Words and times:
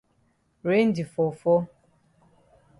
Rain 0.67 0.89
di 0.95 1.03
fall 1.11 1.33
fall. 1.41 1.63